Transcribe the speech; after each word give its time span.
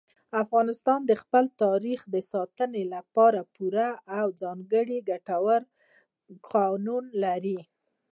افغانستان 0.43 0.99
د 1.09 1.11
خپل 1.21 1.45
تاریخ 1.63 1.99
د 2.13 2.15
ساتنې 2.31 2.83
لپاره 2.95 3.39
پوره 3.55 3.89
او 4.19 4.27
ځانګړي 4.41 4.97
ګټور 5.09 5.61
قوانین 6.51 7.05
لري. 7.23 7.59